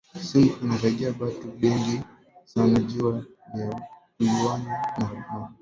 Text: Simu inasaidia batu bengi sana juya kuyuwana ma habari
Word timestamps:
Simu 0.27 0.51
inasaidia 0.63 1.11
batu 1.19 1.47
bengi 1.59 1.95
sana 2.51 2.79
juya 2.89 3.15
kuyuwana 4.15 4.75
ma 4.97 5.05
habari 5.07 5.49